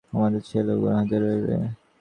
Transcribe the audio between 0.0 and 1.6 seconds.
মানে, আমাদের ছেলেও গুহাতেই রয়েছে।